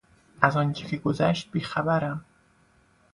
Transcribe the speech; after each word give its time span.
از 0.41 0.57
آنچه 0.57 0.87
که 0.87 0.97
گذشت 0.97 1.51
بیخبرم. 1.51 2.25